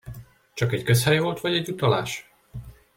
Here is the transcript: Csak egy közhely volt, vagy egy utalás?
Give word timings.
Csak 0.53 0.73
egy 0.73 0.83
közhely 0.83 1.19
volt, 1.19 1.39
vagy 1.39 1.53
egy 1.53 1.69
utalás? 1.69 2.31